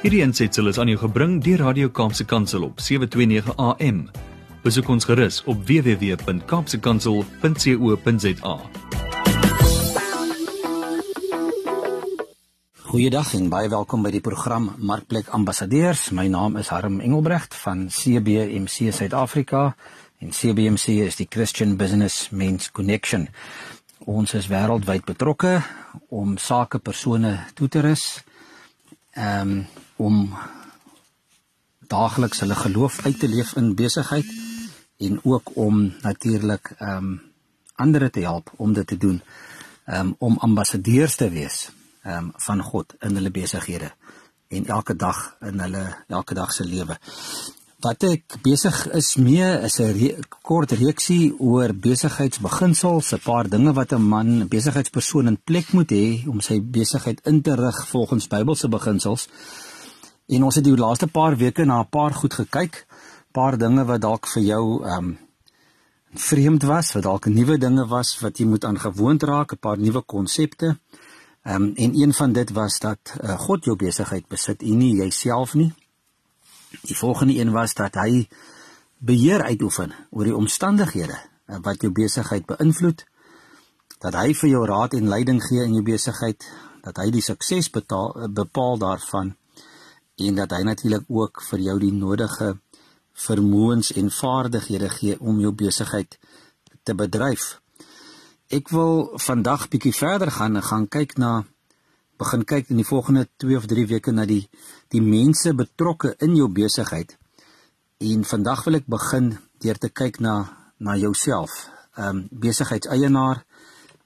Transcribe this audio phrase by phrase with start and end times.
[0.00, 4.08] Hierdie ensetsel is aan jou gebring deur Radio Kaapse Kansel op 729 AM.
[4.64, 8.54] Besoek ons gerus op www.kapsekansel.co.za.
[12.88, 16.08] Goeiedag en baie welkom by die program Markplek Ambassadeurs.
[16.16, 19.76] My naam is Harm Engelbrecht van CBMC Suid-Afrika
[20.24, 23.28] en CBMC is die Christian Business Men's Connection.
[24.08, 25.60] Ons is wêreldwyd betrokke
[26.08, 28.24] om sake persone toe te rus.
[29.12, 29.68] Ehm um,
[30.00, 30.22] om
[31.90, 34.28] daagliks hulle geloof uit te leef in besigheid
[35.06, 37.18] en ook om natuurlik ehm um,
[37.80, 39.22] ander te help om dit te doen
[39.86, 41.70] um, om ambassadeurs te wees
[42.02, 43.92] ehm um, van God in hulle besighede
[44.48, 46.98] en elke dag in hulle elke dag se lewe.
[47.80, 50.08] Wat ek besig is mee is 'n re
[50.42, 56.28] kort reeksie oor besigheidsbeginsels, 'n paar dinge wat 'n man, besigheidspersoon in plek moet hê
[56.28, 59.28] om sy besigheid in te rig volgens Bybelse beginsels.
[60.30, 62.86] En ons het die laaste paar weke na 'n paar goed gekyk,
[63.32, 65.18] paar dinge wat dalk vir jou ehm um,
[66.14, 70.02] vreemd was, wat dalk nuwe dinge was wat jy moet aangewoond raak, 'n paar nuwe
[70.02, 70.78] konsepte.
[71.42, 74.94] Ehm um, en een van dit was dat uh, God jou besigheid besit en nie
[74.94, 75.72] jouself nie.
[76.82, 78.28] Die volgende een was dat hy
[78.98, 83.04] beheer uitoefen oor die omstandighede uh, wat jou besigheid beïnvloed.
[83.98, 86.50] Dat hy vir jou raad en leiding gee in jou besigheid,
[86.82, 89.36] dat hy die sukses betaal bepaal daarvan
[90.20, 92.54] en dat hy natuurlik ook vir jou die nodige
[93.26, 96.18] vermoëns en vaardighede gee om jou besigheid
[96.82, 97.60] te bedryf.
[98.50, 101.44] Ek wil vandag bietjie verder gaan en gaan kyk na
[102.20, 104.42] begin kyk in die volgende 2 of 3 weke na die
[104.92, 107.16] die mense betrokke in jou besigheid.
[108.00, 110.34] En vandag wil ek begin deur te kyk na
[110.78, 111.68] na jouself.
[111.96, 113.44] Ehm um, besigheidseienaar,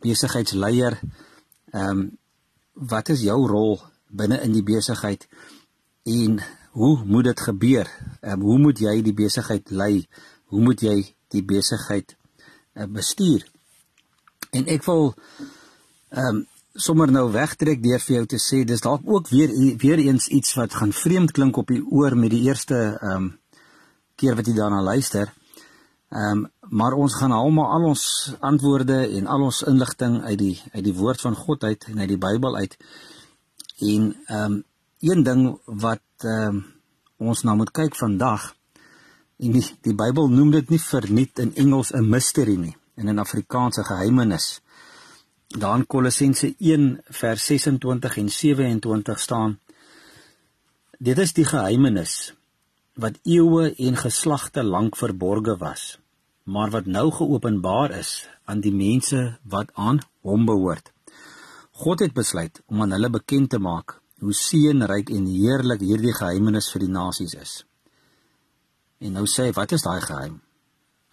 [0.03, 0.99] besigheidsleier.
[1.73, 2.05] Ehm um,
[2.75, 3.79] wat is jou rol
[4.11, 5.29] binne in die besigheid?
[6.05, 7.89] En hoe moet dit gebeur?
[8.21, 10.07] Um, hoe moet jy die besigheid lei?
[10.53, 10.97] Hoe moet jy
[11.33, 12.17] die besigheid
[12.75, 13.47] uh, bestuur?
[14.53, 15.15] En ek wil
[16.13, 16.43] ehm um,
[16.75, 20.57] sommer nou wegtrek deur vir jou te sê dis dalk ook weer weer eens iets
[20.59, 23.29] wat gaan vreemd klink op die oor met die eerste ehm um,
[24.19, 25.33] keer wat jy daarna luister.
[26.11, 28.05] Ehm um, maar ons gaan almal al ons
[28.41, 32.09] antwoorde en al ons inligting uit die uit die woord van God uit en uit
[32.13, 32.77] die Bybel uit.
[33.79, 34.63] En ehm um,
[35.05, 36.71] een ding wat ehm uh,
[37.25, 38.55] ons nou moet kyk vandag
[39.39, 43.19] en die, die Bybel noem dit nie verniet in Engels 'n mystery nie en in
[43.19, 44.61] Afrikaans 'n geheimenis.
[45.49, 49.59] Daar in Kolossense 1 vers 26 en 27 staan:
[50.99, 52.35] Dit is die geheimenis
[52.95, 55.99] wat eeue en geslagte lank verborge was,
[56.43, 60.93] maar wat nou geopenbaar is aan die mense wat aan hom behoort.
[61.71, 66.71] God het besluit om aan hulle bekend te maak hoe seënryk en heerlik hierdie geheimenis
[66.73, 67.55] vir die nasies is.
[69.05, 70.39] En nou sê hy, wat is daai geheim?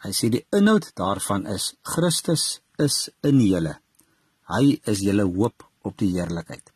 [0.02, 3.76] Hy sê die inhoud daarvan is Christus is in julle.
[4.50, 6.72] Hy is julle hoop op die heerlikheid.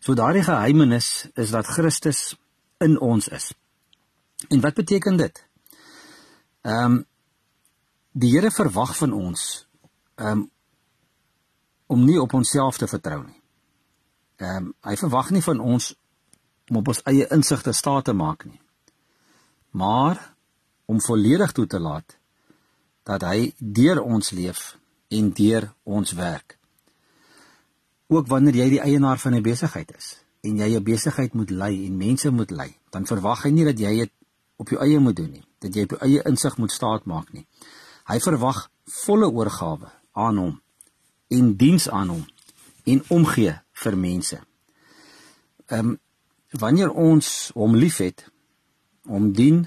[0.00, 2.36] So daardie geheimenis is dat Christus
[2.84, 3.50] in ons is.
[4.48, 5.44] En wat beteken dit?
[6.62, 7.04] Ehm um,
[8.18, 9.42] die Here verwag van ons
[10.16, 10.46] ehm um,
[11.88, 13.37] om nie op onsself te vertrou nie.
[14.38, 15.94] Ehm um, hy verwag nie van ons
[16.70, 18.60] om op ons eie insigte staat te maak nie.
[19.70, 20.20] Maar
[20.86, 22.16] om volledig toe te laat
[23.08, 24.76] dat hy deur ons leef
[25.08, 26.58] en deur ons werk.
[28.08, 31.86] Ook wanneer jy die eienaar van 'n besigheid is en jy 'n besigheid moet lei
[31.86, 34.12] en mense moet lei, dan verwag hy nie dat jy dit
[34.56, 37.32] op jou eie moet doen nie, dat jy op jou eie insig moet staat maak
[37.32, 37.46] nie.
[38.06, 40.60] Hy verwag volle oorgawe aan hom
[41.28, 42.26] en diens aan hom
[42.84, 44.40] en omgee vir mense.
[45.68, 45.96] Ehm um,
[46.50, 48.24] wanneer ons hom liefhet,
[49.04, 49.66] hom dien,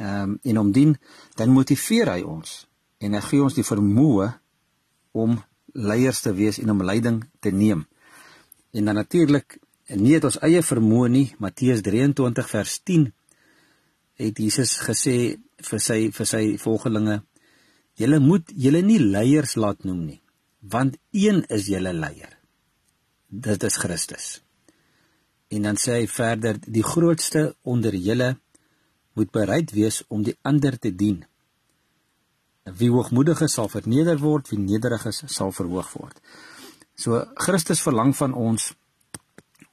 [0.00, 0.94] ehm um, en hom dien,
[1.36, 2.62] dan motiveer hy ons
[3.02, 4.28] en hy gee ons die vermoë
[5.12, 5.36] om
[5.74, 7.84] leiers te wees en om leiding te neem.
[8.72, 9.58] En dan natuurlik
[9.98, 13.08] nie het ons eie vermoë nie, Matteus 23 vers 10
[14.22, 15.16] het Jesus gesê
[15.62, 17.22] vir sy vir sy volgelinge:
[17.98, 20.20] "Julle moet julle nie leiers laat noem nie,
[20.60, 22.38] want een is julle leier,
[23.32, 24.42] dit is Christus.
[25.48, 28.34] En dan sê hy verder die grootste onder julle
[29.16, 31.22] moet bereid wees om die ander te dien.
[32.64, 36.20] Wie hoogmoedig is sal verneder word, wie nederig is sal verhoog word.
[36.94, 38.70] So Christus verlang van ons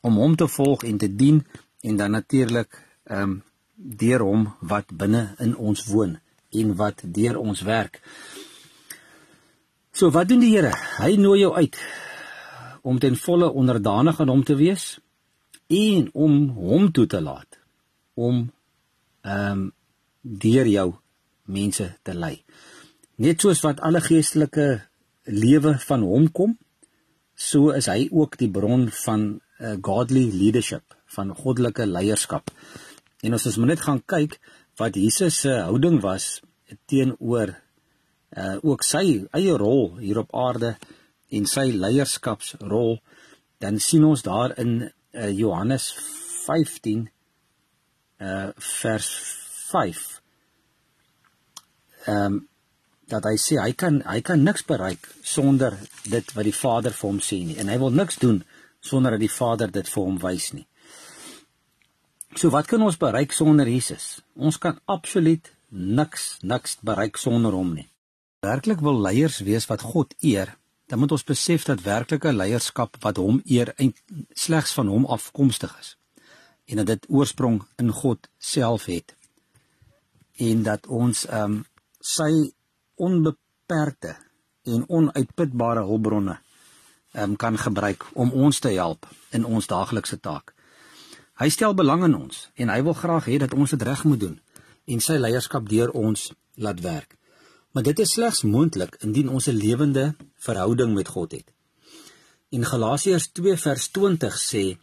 [0.01, 1.43] om hom te volg en te dien
[1.83, 2.71] en dan natuurlik
[3.09, 3.37] ehm um,
[3.79, 6.17] deur hom wat binne in ons woon
[6.51, 8.01] en wat deur ons werk.
[9.95, 10.73] So wat doen die Here?
[10.99, 11.79] Hy nooi jou uit
[12.81, 14.99] om ten volle onderdanig aan hom te wees
[15.67, 17.59] en om hom toe te laat
[18.13, 18.47] om
[19.21, 19.67] ehm um,
[20.21, 20.89] deur jou
[21.45, 22.43] mense te lei.
[23.15, 24.67] Net soos wat alle geestelike
[25.23, 26.57] lewe van hom kom,
[27.35, 29.25] so is hy ook die bron van
[29.59, 32.51] uh, godly leadership, van goddelike leierskap.
[33.23, 34.37] En as ons maar net gaan kyk
[34.79, 36.39] wat Jesus se houding was
[36.87, 37.55] teenoor
[38.37, 40.75] uh ook sy eie rol hier op aarde
[41.29, 42.97] en sy leierskapsrol,
[43.59, 45.91] dan sien ons daar in uh, Johannes
[46.45, 47.09] 15
[48.19, 49.09] uh vers
[49.71, 49.99] 5
[52.05, 52.39] ehm um,
[53.09, 57.07] dat hy sê hy kan hy kan niks bereik sonder dit wat die Vader vir
[57.09, 58.43] hom sê nie en hy wil niks doen
[58.85, 60.65] sonder dat die Vader dit vir hom wys nie.
[62.37, 64.21] So wat kan ons bereik sonder Jesus?
[64.35, 67.89] Ons kan absoluut niks niks bereik sonder hom nie.
[68.45, 70.53] Werklik wil leiers wees wat God eer,
[70.89, 73.73] dan moet ons besef dat werklike leierskap wat hom eer
[74.33, 75.95] slegs van hom afkomstig is
[76.69, 79.15] en dat dit oorsprong in God self het
[80.49, 81.65] en dat ons ehm um,
[81.99, 82.31] sy
[82.95, 84.13] onbeperkte
[84.63, 86.37] en onuitputbare hulpbronne
[87.13, 90.53] um, kan gebruik om ons te help in ons daaglikse taak.
[91.39, 94.19] Hy stel belang in ons en hy wil graag hê dat ons dit reg moet
[94.19, 94.39] doen
[94.87, 97.18] en sy leierskap deur ons laat werk.
[97.71, 101.47] Maar dit is slegs moontlik indien ons 'n lewende verhouding met God het.
[102.49, 104.77] In Galasiërs 2 vers 20 sê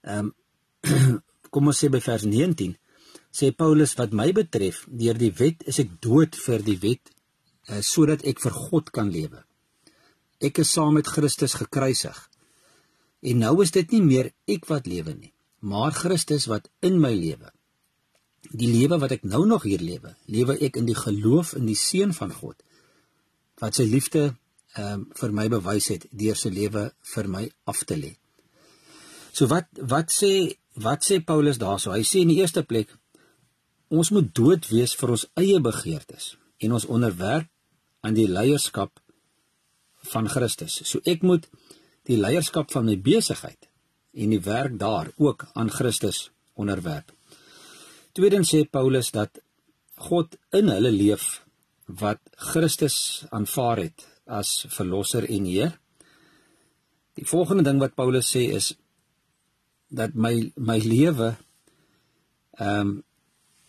[0.00, 0.34] ehm um,
[1.52, 2.76] kom ons sê by vers 19
[3.30, 7.10] sê Paulus wat my betref deur die wet is ek dood vir die wet
[7.68, 9.44] uh, sodat ek vir God kan lewe.
[10.40, 12.16] Ek is saam met Christus gekruisig.
[13.20, 17.12] En nou is dit nie meer ek wat lewe nie, maar Christus wat in my
[17.14, 17.50] lewe.
[18.48, 21.78] Die lewe wat ek nou nog hier lewe, lewe ek in die geloof in die
[21.78, 22.56] seun van God
[23.60, 24.30] wat sy liefde
[24.78, 28.12] ehm um, vir my bewys het deur sy lewe vir my af te lê.
[29.32, 31.92] So wat wat sê wat sê Paulus daarso?
[31.92, 32.94] Hy sê in die eerste plek
[33.90, 37.50] ons moet dood wees vir ons eie begeertes en ons onderwerp
[38.06, 39.00] aan die leierskap
[40.12, 40.80] van Christus.
[40.86, 41.48] So ek moet
[42.08, 43.68] die leierskap van my besigheid
[44.14, 47.10] en die werk daar ook aan Christus onderwerp.
[48.12, 49.38] Tweedens sê Paulus dat
[50.08, 51.44] God in hulle leef
[52.00, 52.18] wat
[52.50, 55.76] Christus aanvaar het as verlosser en Heer.
[57.14, 58.72] Die volgende ding wat Paulus sê is
[59.90, 61.36] dat my my lewe
[62.58, 62.98] ehm um,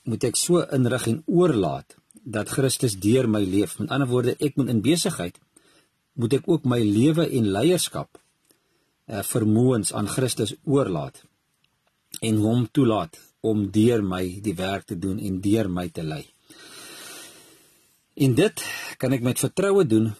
[0.09, 1.93] moet ek so inrig en oorlaat
[2.25, 3.75] dat Christus deur my leef.
[3.77, 5.37] Met ander woorde, ek moet in besigheid
[6.17, 11.21] moet ek ook my lewe en leierskap uh, vermoëns aan Christus oorlaat
[12.21, 16.23] en hom toelaat om deur my die werk te doen en deur my te lei.
[18.15, 18.63] En dit
[19.01, 20.11] kan ek met vertroue doen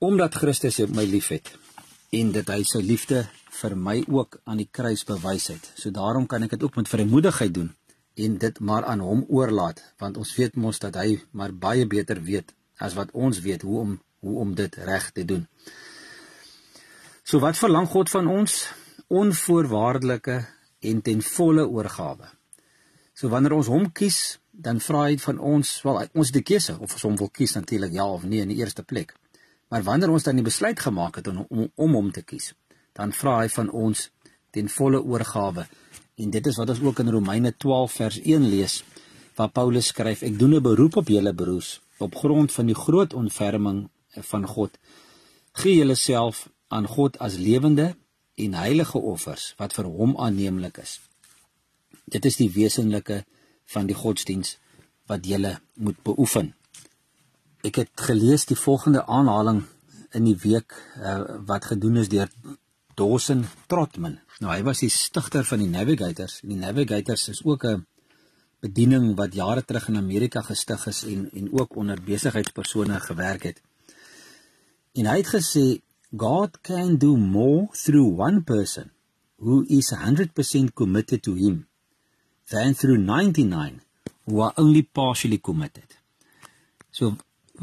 [0.00, 1.50] omdat Christus my liefhet
[2.16, 3.26] en dit hy sy liefde
[3.60, 5.66] vir my ook aan die kruis bewys het.
[5.76, 7.74] So daarom kan ek dit ook met vrymoedigheid doen
[8.20, 12.22] en dit maar aan hom oorlaat want ons weet mos dat hy maar baie beter
[12.24, 15.46] weet as wat ons weet hoe om hoe om dit reg te doen.
[17.24, 18.66] So wat verlang God van ons?
[19.08, 20.36] Onvoorwaardelike
[20.80, 22.28] en ten volle oorgawe.
[23.20, 26.94] So wanneer ons hom kies, dan vra hy van ons, wel ons die keuse of
[26.96, 29.12] ons hom wil kies natuurlik ja of nee in die eerste plek.
[29.68, 32.54] Maar wanneer ons dan die besluit gemaak het om om, om hom te kies,
[32.96, 34.08] dan vra hy van ons
[34.56, 35.68] ten volle oorgawe
[36.20, 38.82] En dit is wat ons ook in Romeine 12 vers 1 lees
[39.34, 43.14] waar Paulus skryf: Ek doen 'n beroep op julle broers op grond van die groot
[43.14, 43.88] ontferming
[44.30, 44.78] van God.
[45.52, 47.96] Gee julleself aan God as lewende
[48.34, 51.00] en heilige offers wat vir hom aanneemlik is.
[52.10, 53.24] Dit is die wesenlike
[53.70, 54.56] van die godsdiens
[55.10, 56.54] wat jy moet beoefen.
[57.66, 59.64] Ek het gelees die volgende aanhaling
[60.16, 62.30] in die week uh, wat gedoen is deur
[62.98, 64.18] Dawson Trotman.
[64.40, 66.40] Nou hy was die stigter van die Navigators.
[66.42, 67.86] Die Navigators is ook 'n
[68.60, 73.62] bediening wat jare terug in Amerika gestig is en en ook onder besigheidspersone gewerk het.
[74.94, 75.80] En hy het gesê
[76.16, 78.90] God can do more through one person
[79.36, 81.69] who is 100% committed to him
[82.50, 83.80] than through 99
[84.26, 85.96] who are only partially committed.
[86.90, 87.16] So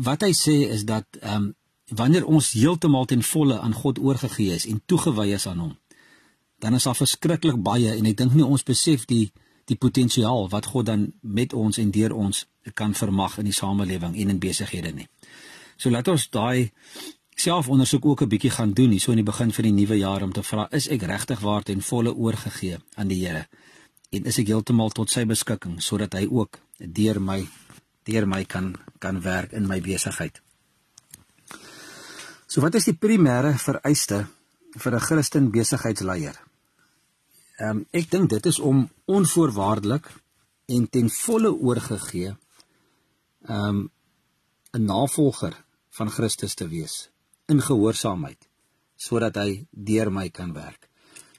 [0.07, 1.55] wat hy sê is dat ehm um,
[1.87, 5.77] wanneer ons heeltemal ten volle aan God oorgegee is en toegewy is aan hom,
[6.59, 9.31] dan is daar verskriklik baie en ek dink nie ons besef die
[9.67, 14.15] die potensiaal wat God dan met ons en deur ons kan vermag in die samelewing
[14.15, 15.07] en in besighede nie.
[15.77, 16.71] So laat ons daai
[17.35, 20.23] selfondersoek ook 'n bietjie gaan doen hier so in die begin van die nuwe jaar
[20.23, 23.47] om te vra is ek regtig waar en volle oorgegee aan die Here
[24.09, 27.41] en is ek heeltemal tot sy beskikking sodat hy ook deur my
[28.07, 30.39] deur my kan kan werk in my besigheid.
[32.47, 34.27] So wat is die primêre vereiste
[34.77, 36.37] vir 'n Christen besigheidsleier?
[37.59, 40.05] Ehm um, ek dink dit is om onvoorwaardelik
[40.67, 42.35] en ten volle oorgegee
[43.47, 43.91] ehm um,
[44.73, 45.55] 'n navolger
[45.97, 47.09] van Christus te wees
[47.47, 48.47] in gehoorsaamheid
[48.95, 50.89] sodat hy deur my kan werk.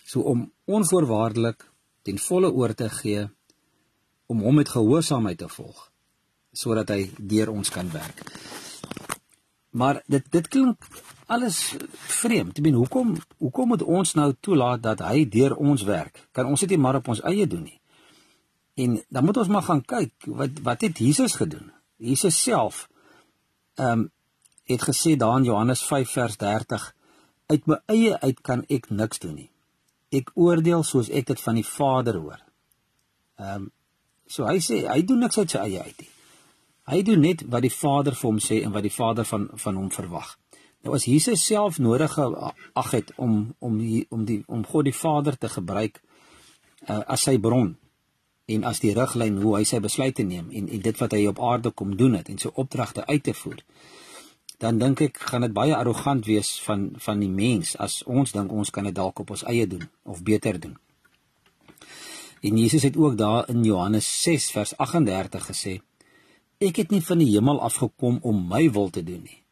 [0.04, 1.67] So om onvoorwaardelik
[2.08, 3.26] ten volle oor te gee
[4.32, 5.86] om hom met gehoorsaamheid te volg
[6.58, 8.22] sodat hy deur ons kan werk.
[9.76, 10.86] Maar dit dit klink
[11.28, 11.58] alles
[12.08, 12.56] vreemd.
[12.56, 16.24] Ek bedoel, hoekom hoekom moet ons nou toelaat dat hy deur ons werk?
[16.32, 17.76] Kan ons dit nie maar op ons eie doen nie?
[18.80, 21.68] En dan moet ons maar gaan kyk wat wat het Jesus gedoen?
[21.96, 22.86] Jesus self
[23.76, 24.08] ehm um,
[24.68, 26.82] het gesê daar in Johannes 5 vers 30
[27.46, 29.50] uit my eie uit kan ek niks doen nie.
[30.12, 32.40] Ek oordeel soos ek dit van die Vader hoor.
[33.38, 33.72] Ehm um,
[34.28, 36.10] So hy sê hy doen niks uit sy eie uit nie.
[36.88, 39.80] Hy doen net wat die Vader vir hom sê en wat die Vader van van
[39.80, 40.34] hom verwag.
[40.84, 44.96] Nou as Jesus self nodig ag het om om die, om die om God die
[44.96, 46.00] Vader te gebruik
[46.88, 47.76] uh, as sy bron
[48.48, 51.40] en as die riglyn hoe hy sy besluite neem en, en dit wat hy op
[51.44, 53.64] aarde kom doen het en sy opdragte uit te voer
[54.58, 58.52] dan dink ek gaan dit baie arrogant wees van van die mens as ons dink
[58.52, 60.76] ons kan dit dalk op ons eie doen of beter doen.
[62.42, 65.78] En Jesus het ook daar in Johannes 6 vers 38 gesê:
[66.58, 69.42] Ek het nie van die hemel afgekom om my wil te doen nie,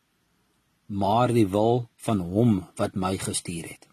[0.87, 3.87] maar die wil van hom wat my gestuur het.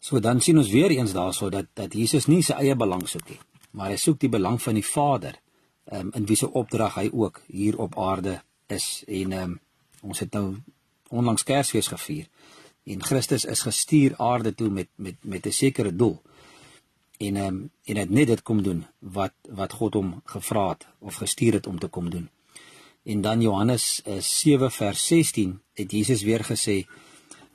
[0.00, 3.28] So dan sien ons weer eens daarso dat dat Jesus nie sy eie belang soek
[3.28, 5.36] nie, maar hy soek die belang van die Vader,
[5.92, 8.40] um, in wie se opdrag hy ook hier op aarde
[8.72, 9.54] is en um,
[10.02, 10.56] ons het nou
[11.12, 12.26] onlangs Kersfees gevier
[12.84, 16.20] en Christus is gestuur aarde toe met met met 'n sekere doel
[17.18, 20.86] en ehm um, en het net dit kom doen wat wat God hom gevra het
[20.98, 22.28] of gestuur het om te kom doen.
[23.02, 26.86] En dan Johannes uh, eh, 7 vers 16 het Jesus weer gesê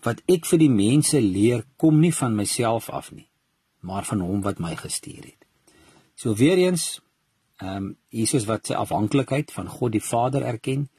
[0.02, 3.28] wat ek vir die mense leer kom nie van myself af nie,
[3.80, 5.46] maar van hom wat my gestuur het.
[6.16, 7.02] So weer eens
[7.58, 10.90] ehm um, Jesus wat sy afhanklikheid van God die Vader erken,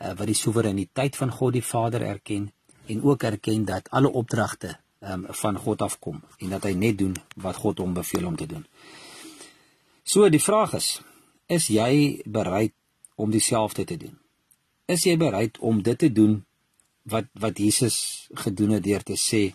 [0.00, 2.52] uh, wat die soewereiniteit van God die Vader erken
[2.86, 7.14] en ook erken dat alle opdragte um, van God afkom en dat hy net doen
[7.36, 8.66] wat God hom beveel om te doen.
[10.04, 11.00] So die vraag is,
[11.46, 12.74] is jy bereid
[13.14, 14.18] om dieselfde te doen?
[14.86, 16.42] Is jy bereid om dit te doen
[17.08, 19.46] wat wat Jesus gedoen het deur te sê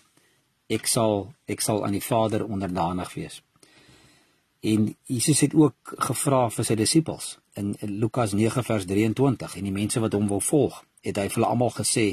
[0.69, 3.41] ek sal ek sal aan die Vader onderdanig wees?
[4.59, 9.75] En Jesus het ook gevra vir sy disippels in, Lukas 9 vers 23 en die
[9.75, 12.11] mense wat hom wil volg, het hy vir hulle almal gesê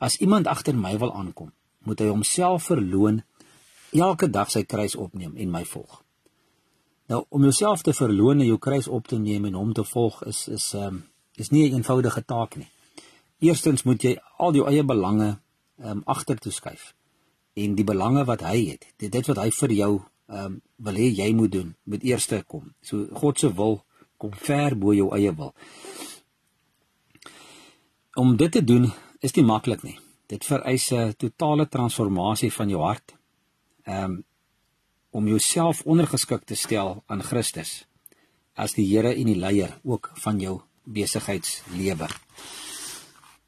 [0.00, 1.52] as iemand agter my wil aankom,
[1.84, 3.20] moet hy homself verloon
[3.92, 6.00] elke dag sy kruis opneem en my volg.
[7.12, 10.22] Nou om jouself te verloon en jou kruis op te neem en hom te volg
[10.24, 11.02] is is ehm um,
[11.36, 12.68] is nie 'n eenvoudige taak nie.
[13.38, 15.38] Eerstens moet jy al jou eie belange
[15.78, 16.94] ehm um, agter toe skuif
[17.54, 21.10] en die belange wat hy het, dit dit wat hy vir jou um, wil hê
[21.10, 22.74] jy moet doen, moet eers kom.
[22.82, 23.84] So God se wil
[24.16, 25.54] kom ver bo jou eie wil.
[28.14, 32.82] Om dit te doen is nie maklik nie dit vereis 'n totale transformasie van jou
[32.82, 33.14] hart.
[33.82, 34.24] Ehm um,
[35.10, 37.86] om jouself ondergeskik te stel aan Christus
[38.54, 42.08] as die Here en die leier ook van jou besigheidslewe.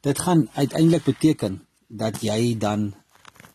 [0.00, 2.95] Dit gaan uiteindelik beteken dat jy dan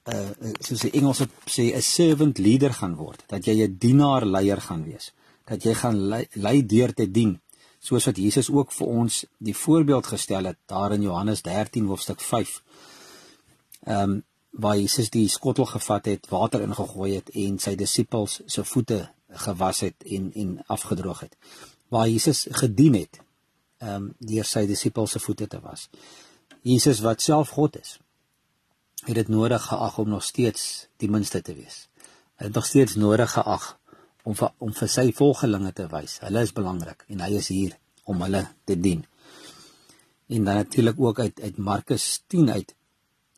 [0.10, 4.62] uh soos die Engelse sê 'n servant leader gaan word, dat jy 'n dienaar leier
[4.62, 5.12] gaan wees,
[5.46, 7.40] dat jy gaan lei, lei deur te dien,
[7.80, 12.22] soos wat Jesus ook vir ons die voorbeeld gestel het daar in Johannes 13 hoofstuk
[12.22, 12.62] 5
[13.86, 18.64] ehm um, waar Jesus die skottel gevat het, water ingegooi het en sy disippels se
[18.68, 19.10] voete
[19.46, 21.38] gewas het en en afgedroog het.
[21.88, 23.22] Waar Jesus gedien het
[23.78, 25.90] ehm um, deur sy disippels se voete te was.
[26.62, 28.00] Jesus wat self God is,
[29.06, 31.88] het dit nodig geag om nog steeds die minste te wees.
[32.38, 33.78] Hy het nog steeds nodig geag
[34.24, 36.20] om vir, om vir sy volgelinge te wys.
[36.26, 37.78] Hulle is belangrik en hy is hier
[38.10, 39.06] om hulle te dien.
[40.32, 42.76] En dan natuurlik ook uit uit Markus 10 uit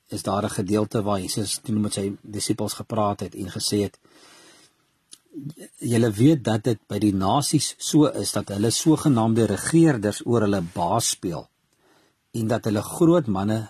[0.07, 3.99] is daar 'n gedeelte waar Jesus toe met sy disippels gepraat het en gesê het
[5.77, 10.61] julle weet dat dit by die nasies so is dat hulle sogenaamde regerders oor hulle
[10.73, 11.49] baas speel
[12.31, 13.69] en dat hulle groot manne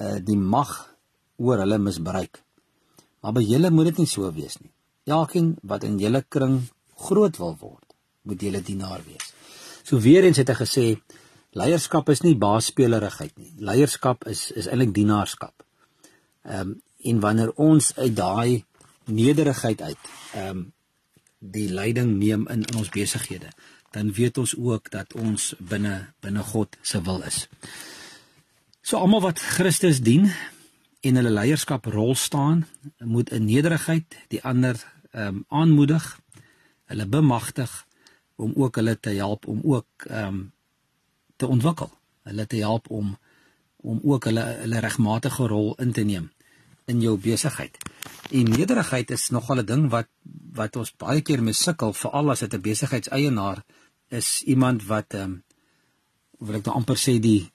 [0.00, 0.95] uh, die mag
[1.36, 2.42] oor hulle misbruik.
[3.22, 4.72] Maar by julle moet dit nie so wees nie.
[5.06, 6.60] Elkeen wat in julle kring
[7.06, 7.94] groot wil word,
[8.26, 9.32] moet julle dienaar wees.
[9.86, 10.86] So weer eens het hy gesê
[11.56, 13.52] leierskap is nie baasspelerigheid nie.
[13.62, 15.54] Leierskap is is eintlik dienaarskap.
[16.46, 16.74] Ehm um,
[17.06, 18.64] en wanneer ons uit daai
[19.04, 20.64] nederigheid uit ehm um,
[21.38, 23.52] die leiding neem in in ons besighede,
[23.94, 27.46] dan weet ons ook dat ons binne binne God se wil is.
[28.82, 30.32] So almal wat Christus dien
[31.06, 32.66] en hulle leierskaprol staan,
[32.98, 34.78] moet in nederigheid die ander
[35.10, 36.04] ehm um, aanmoedig,
[36.90, 37.72] hulle bemagtig
[38.36, 40.52] om ook hulle te help om ook ehm um,
[41.36, 41.90] te ontwikkel.
[42.22, 43.16] Hulle te help om
[43.76, 46.30] om ook hulle hulle regmatige rol in te neem
[46.86, 47.78] in jou besigheid.
[48.30, 50.08] En nederigheid is nogal 'n ding wat
[50.52, 53.64] wat ons baie keer mee sukkel, veral as dit 'n besigheidseienaar
[54.08, 55.42] is, iemand wat ehm um,
[56.38, 57.50] wil ek nou amper sê die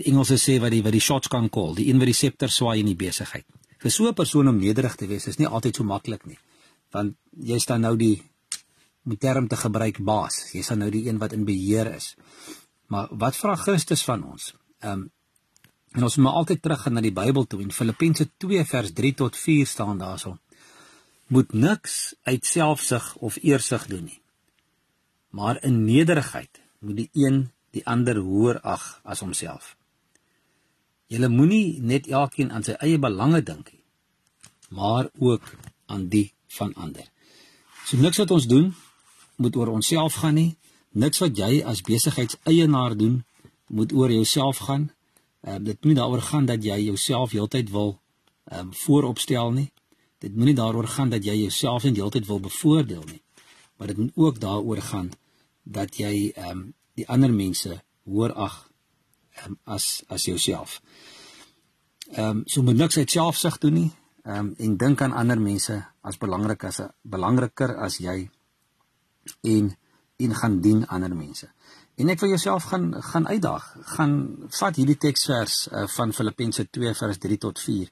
[0.00, 2.52] die Engelse sê wat die wat die shots kan call, die een wat die septer
[2.52, 3.46] swaai in die besigheid.
[3.80, 6.38] Vir so 'n persoon om nederig te wees is nie altyd so maklik nie.
[6.92, 8.22] Want jy staan nou die
[9.04, 10.52] om die term te gebruik baas.
[10.52, 12.16] Jy staan nou die een wat in beheer is.
[12.88, 14.54] Maar wat vra Christus van ons?
[14.80, 15.10] Ehm um,
[15.90, 19.14] En ons moet maar altyd teruggaan na die Bybel toe in Filippense 2 vers 3
[19.14, 20.36] tot 4 staan daarso.
[21.26, 24.20] Moet niks uit selfsug of eersug doen nie.
[25.30, 29.76] Maar in nederigheid moet die een die ander hoër ag as homself.
[31.10, 33.82] Julle moenie net elkeen aan sy eie belange dink nie,
[34.70, 35.50] maar ook
[35.86, 37.08] aan die van ander.
[37.84, 38.70] So niks wat ons doen
[39.36, 40.56] moet oor onsself gaan nie.
[40.90, 43.24] Niks wat jy as besigheidseienaar doen
[43.66, 44.90] moet oor jouself gaan
[45.40, 48.00] Ehm dit moenie daaroor gaan dat jy jouself heeltyd wil
[48.44, 49.72] ehm um, vooropstel nie.
[50.18, 53.22] Dit moenie daaroor gaan dat jy jouself in heeltyd wil bevoordeel nie.
[53.76, 55.10] Maar dit moet ook daaroor gaan
[55.62, 58.69] dat jy ehm um, die ander mense hoor ag
[59.46, 60.80] um, as as jouself.
[62.10, 63.92] Ehm um, so moet niks uit selfsug doen nie.
[64.22, 68.30] Ehm um, en dink aan ander mense as belangrik as 'n belangriker as jy
[69.40, 69.76] en
[70.16, 71.48] en gaan dien ander mense.
[71.94, 73.76] En ek wil jouself gaan gaan uitdaag.
[73.96, 77.90] Gaan vat hierdie teksvers uh, van Filippense 2 vers 3 tot 4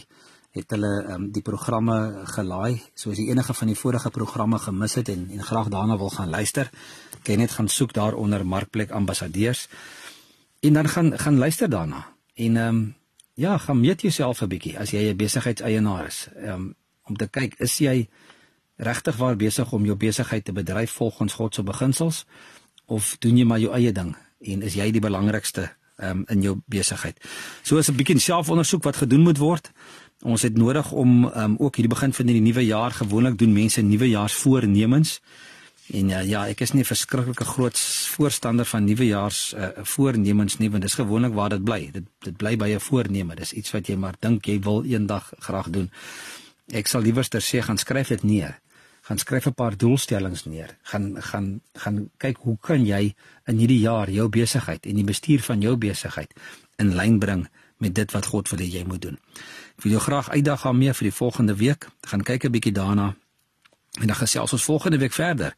[0.54, 1.96] het hulle um, die programme
[2.36, 2.82] gelaai.
[2.94, 6.14] So as jy enige van die vorige programme gemis het en en graag daarna wil
[6.14, 6.70] gaan luister,
[7.24, 9.68] kan jy net gaan soek daar onder Markplek Ambassadeurs
[10.62, 12.06] en dan gaan gaan luister daarna.
[12.36, 12.96] En ehm um,
[13.34, 16.28] ja, gaan meet jouself 'n bietjie as jy 'n besigheidseienaar is.
[16.36, 18.10] Ehm um, om te kyk, is jy
[18.76, 22.26] regtig waar besig om jou besigheid te bedryf volgens God se beginsels
[22.86, 26.58] of doen jy maar jou eie ding en is jy die belangrikste um, in jou
[26.66, 27.18] besigheid.
[27.64, 29.72] So is 'n bietjie selfondersoek wat gedoen moet word.
[30.22, 33.82] Ons het nodig om um, ook hierdie begin van die nuwe jaar gewoonlik doen mense
[33.82, 35.20] nuwejaarsvoornemens.
[35.92, 37.78] En ja, ja, ek is nie 'n verskriklike groot
[38.16, 41.90] voorstander van nuwejaars uh, voornemens nie, want dis gewoonlik waar dit bly.
[41.92, 43.36] Dit dit bly by 'n voorneme.
[43.36, 45.92] Dis iets wat jy maar dink jy wil eendag graag doen.
[46.72, 48.63] Ek sal liewerster sê gaan skryf dit neer
[49.04, 50.78] gaan skryf 'n paar doelstellings neer.
[50.82, 55.42] Gaan gaan gaan kyk hoe kan jy in hierdie jaar jou besigheid en die bestuur
[55.42, 56.34] van jou besigheid
[56.76, 59.20] in lyn bring met dit wat God wil hê jy moet doen.
[59.78, 61.88] Ek wil jou graag uitdaag daarmee vir die volgende week.
[62.02, 63.16] Gaan kyk 'n bietjie daarna
[64.02, 65.56] en dan gesels ons volgende week verder.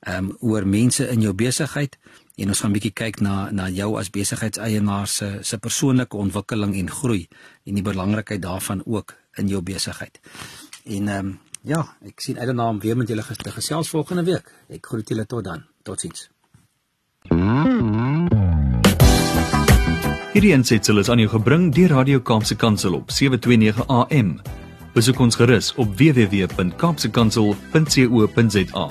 [0.00, 1.98] Ehm um, oor mense in jou besigheid
[2.36, 6.90] en ons gaan bietjie kyk na na jou as besigheidseienaar se se persoonlike ontwikkeling en
[6.90, 7.28] groei
[7.64, 10.20] en die belangrikheid daarvan ook in jou besigheid.
[10.84, 14.24] En ehm um, Ja, ek sien uit daarna om weer met julle te gesels volgende
[14.24, 14.52] week.
[14.68, 15.64] Ek groet julle tot dan.
[15.82, 16.28] Totsiens.
[20.34, 24.40] Hierdie ensitsel is aan jou gebring deur Radio Kaapse Kansel op 729 AM.
[24.92, 28.88] Besoek ons gerus op www.kaapsekansel.co.za.